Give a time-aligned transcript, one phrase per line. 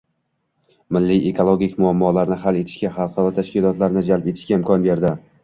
[0.95, 5.15] Milliy ekologik muammolarni hal etishga xalqaro tashkilotlarni jalb etishga imkon berdi.